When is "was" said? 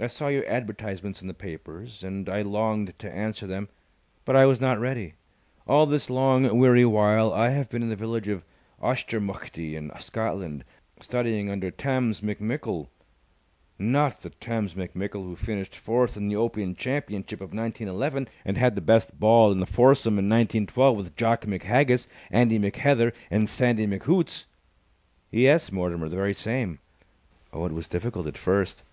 4.46-4.60, 27.72-27.88